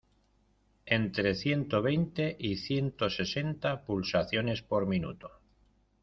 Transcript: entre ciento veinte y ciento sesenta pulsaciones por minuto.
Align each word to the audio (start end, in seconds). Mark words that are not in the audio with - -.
entre 0.87 1.35
ciento 1.35 1.83
veinte 1.83 2.35
y 2.39 2.55
ciento 2.57 3.07
sesenta 3.11 3.85
pulsaciones 3.85 4.63
por 4.63 4.87
minuto. 4.87 5.29